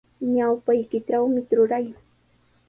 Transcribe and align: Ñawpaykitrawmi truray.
Ñawpaykitrawmi 0.35 1.41
truray. 1.49 1.85